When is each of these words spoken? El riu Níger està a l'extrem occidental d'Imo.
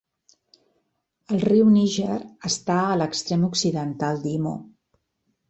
El 1.35 1.43
riu 1.43 1.69
Níger 1.73 2.15
està 2.49 2.79
a 2.87 2.97
l'extrem 3.03 3.45
occidental 3.51 4.27
d'Imo. 4.27 4.57